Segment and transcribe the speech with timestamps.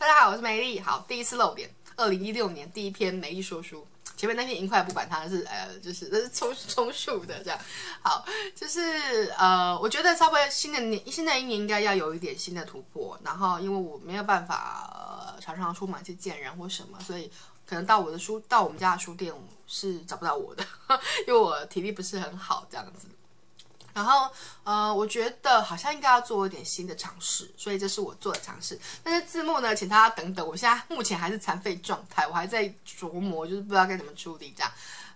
[0.00, 0.80] 大家好，我是梅丽。
[0.80, 3.86] 好，第一次露脸，二零一六年第一篇梅丽说书。
[4.16, 7.60] 前面那篇银块不管它是呃，就是那是充充数的这样。
[8.00, 8.24] 好，
[8.56, 8.80] 就是
[9.36, 13.20] 呃，我觉得差不多新的年，新的一年应该要有一点新的突破。
[13.22, 17.30] 然后，因为我没有办法、呃、常常出门去见人或什么，所以
[17.66, 19.30] 可能到我的书，到我们家的书店
[19.66, 20.64] 是找不到我的，
[21.28, 23.06] 因为我体力不是很好这样子。
[23.92, 24.30] 然后，
[24.64, 28.78] 呃，我觉得好像应该要做一点新的尝试，所以这是我做的尝试。
[29.02, 34.72] 但是字幕呢，请大家等等，我现在目前还是残废状态，我还在琢磨，就是不知道该怎么处理这样。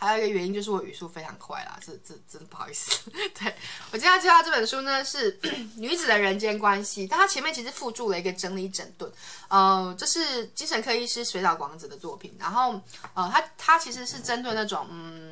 [0.00, 3.10] 还有一个原因就是我语速非常快啦，这这真的不好意思。
[3.36, 3.52] 对，
[3.90, 5.36] 我今天要介绍这本书呢，是
[5.74, 9.10] 女子的人间关系，但它前面其实附注了一个整理整顿。
[9.48, 12.80] 呃，这是精神科医师水岛广子的作品，然后
[13.12, 15.27] 呃，他他其实是针对那种嗯，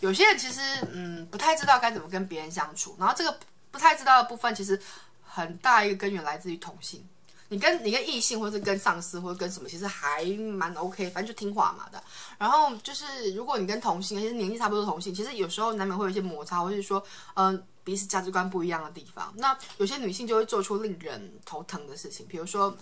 [0.00, 0.60] 有些人其实
[0.92, 3.38] 嗯不太知道该怎么跟别人相处，然后这个
[3.70, 4.80] 不太知道的部分，其实
[5.22, 7.06] 很大一个根源来自于同性。
[7.48, 12.02] 你跟你跟异性，或是跟上司，或者跟什么，其实还蛮 OK，反正就听话嘛的。
[12.38, 19.32] 然后就是，如果你跟同性，其实年纪差不多同性，其实有时候难免会有一些摩擦，或是说，嗯、彼此价值观不一样的地方。
[19.36, 22.76] 那有些女性就会做出令人头疼的事情，比如说。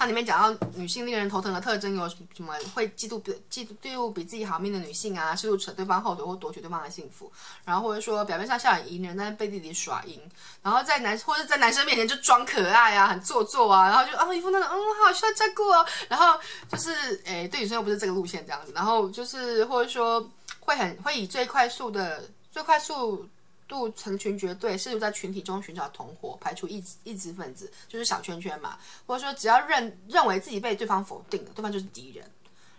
[0.00, 2.54] 它里面讲到女性令人头疼的特征有什么？
[2.74, 7.30] 会嫉妒比嫉妒比自己好命的女性啊，试图扯对方后腿或夺取对方的幸福，
[7.66, 10.18] 然后或者说表面上笑脸迎人，但是背地里耍阴，
[10.62, 16.40] 然后在男或者在男生面前就装可爱啊，很做作啊，然后就啊一副那种嗯好需要照顾哦，然后
[16.70, 20.26] 就是诶对女生又不是这个路线这样子，然后就是或者说
[20.60, 23.28] 会很会以最快速的最快速。
[23.70, 28.76] 度成群结队，试图在群体中寻找同伙，排除异异质分子，就是小圈圈嘛。
[29.06, 32.28] 或者说，只要认认为自己被对方否定了，对方就是敌人。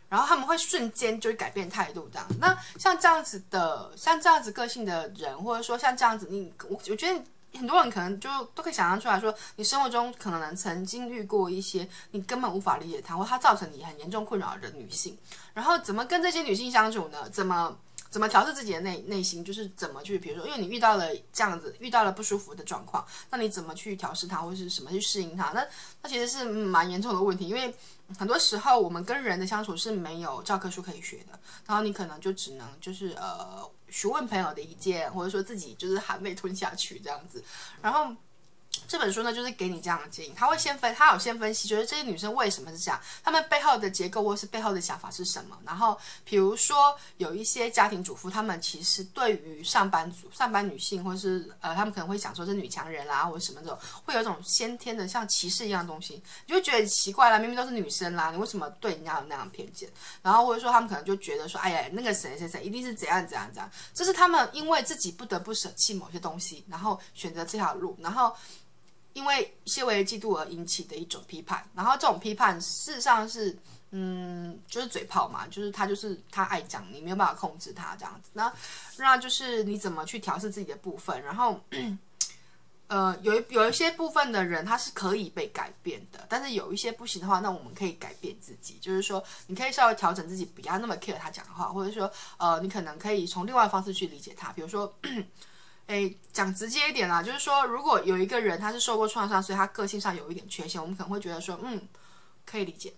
[0.09, 2.27] 然后他们会瞬间就会改变态度，这样。
[2.37, 7.23] 那像这样子的，像这样子个性的人，或者说像这样子，你我我觉得
[7.57, 15.17] 很多人可能就都可以想象出来说，你生活中可能曾经遇过一些你根本无法理解他，或他造成你很严重困扰的女性。
[15.53, 17.29] 然后怎么跟这些女性相处呢？
[17.29, 17.77] 怎么？
[18.11, 25.51] 怎么调试自己的内内心，就是怎么去，比如说，因为你遇到了这样子，遇到了不舒服的状况，那你怎么去调试它，或者是什么去适应它？
[25.53, 25.65] 那
[26.03, 27.73] 那其实是蛮严重的问题，因为
[28.19, 37.43] 很多时候我们跟人的相处是没有教科书可以学的，然后你可能就只能就是呃询问朋友的意见，或者说自己就是含泪吞下去这样子，
[37.81, 38.13] 然后。
[38.87, 40.33] 这本书呢，就是给你这样的建议。
[40.35, 45.57] 他会先分，他有先分析，觉得这些女生为什么是这样，她们背后的结构或是背后的想法是什么。
[45.65, 59.89] 然后，比如说有一些家庭主妇，她们其实对于上班族、上班女性，或是呃，她们可能会想说是女强人啦，或者什么这种，会有一种先天的像歧视一样的东西，你就觉得奇怪啦，明明都是女生啦，你为什么对人家有那样偏见？
[60.21, 68.35] 然后或者说他们可能就觉得说，哎呀，那个谁谁谁一定是怎样怎样怎样，这是他们因为自己不得不舍弃某些东西，然后选择这条路，然后。
[69.13, 73.57] 因为些微嫉妒而引起的一种批判，然后这种批判事实上是，
[73.91, 78.29] 嗯，就是嘴炮嘛，就是他就是他爱讲，你没有办法控制他这样子。
[78.33, 78.53] 那
[78.97, 81.59] 那就是你怎么去调试自己的部分，然后，
[82.87, 94.93] 呃，有有一些部分的人他是可以被改变的，但是有一些不行的话，那我们可以改变自己，就是说你可以稍微调整自己，不要那么 care 他讲的话，或者说，呃，你可能可以从另外方式去理解他，比如说。
[95.87, 101.81] 哎，讲直接一点啦，就是说，如果有一个人他是受过创伤，所以他个性上有一点缺陷，我们可能会觉得说，嗯，
[102.45, 102.93] 可以理解，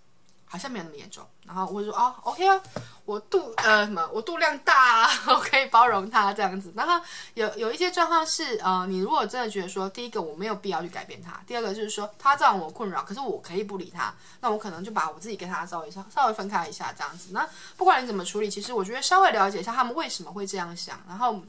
[0.46, 1.26] 好像没有那么严重。
[1.48, 2.62] 然后我就说，哦，OK 啊，
[3.06, 6.72] 我度呃什么，我度量大啊， 我可以包容他这样子。
[6.76, 17.30] 然后有有一些状况是，呃，你如果真的觉得说，第一个我没有必要去改变他，第二个就是说他造我困扰，可是我可以不理他，那我可能就把我自己跟他稍微稍稍微分开一下这样子。
[17.32, 21.42] 那不管你怎么处理，其实我觉得稍微了解一下他们为什么会这样想，然后。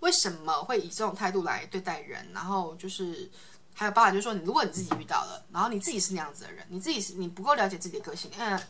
[0.00, 2.26] 为什么会以这种态度来对待人？
[2.32, 3.30] 然后就是
[3.74, 8.60] 还有包含，就是说，你如果你自己遇到了，然后你自己是那样子的人，你自己是你不够了解自己的个性，嗯，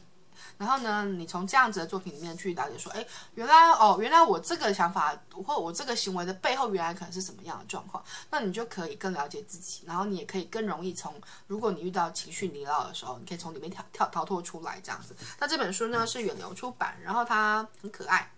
[0.56, 5.14] 然后呢，你从这样子的作品里面去了解，说，哎，原来哦，原来我这个想法
[5.44, 11.14] 或我这个行为的背后，原来可能是什么样的状况，那你就可以更了解自己，然后你也可以更容易从，
[11.48, 15.14] 如果你遇到情绪泥淖的时候，你可以从里面跳跳逃脱出来，这样子。
[15.40, 18.30] 那这本书呢是远流出版，然后它很可爱。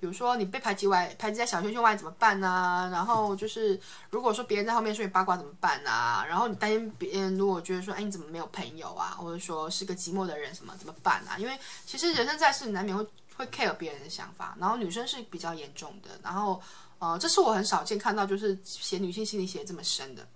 [0.00, 2.88] 比如说你被排挤外，排挤在小圈圈外怎么办呢、啊？
[2.90, 3.80] 然后就是
[4.10, 6.24] 如果说别人在后面说你八卦怎么办啊？
[6.28, 9.16] 然后你担心别人如果觉得说，哎，你怎么没有朋友啊？
[9.18, 11.38] 或者说是个寂寞的人什么怎么办啊？
[11.38, 14.56] 因为其实人生在世，难免会会 care 别人的想法。
[14.58, 16.10] 然后女生是比较严重的。
[16.22, 16.60] 然后
[16.98, 20.26] 呃，这是我很少见看到，就是写女性心理写这么深的。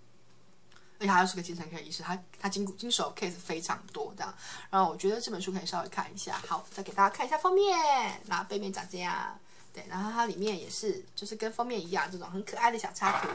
[0.98, 4.25] 而且他又是个精神科医师，他他经经手 case 非常多的。
[4.70, 6.40] 然后我觉得这本书可以稍微看一下。
[6.46, 9.38] 好，再给大家看一下封面，那背面长这样。
[9.72, 13.28] 对，然后它里面也是，就是跟封面一样，这种很可爱的小插图。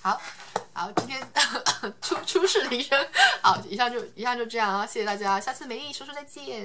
[0.00, 0.18] 好，
[0.72, 1.20] 好，今天
[2.00, 2.98] 出出事铃声，
[3.42, 6.58] 好，以上就以上就这样啊，谢谢大家，下次美丽说说再见。